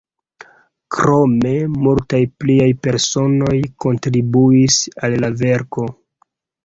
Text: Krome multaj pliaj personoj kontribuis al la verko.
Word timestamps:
Krome 0.95 1.51
multaj 1.73 2.21
pliaj 2.43 2.69
personoj 2.87 3.55
kontribuis 3.85 4.81
al 5.09 5.19
la 5.27 5.31
verko. 5.43 5.87